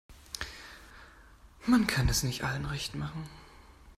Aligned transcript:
Man 1.67 1.85
kann 1.85 2.09
es 2.09 2.23
nicht 2.23 2.43
allen 2.43 2.65
recht 2.65 2.95
machen. 2.95 3.29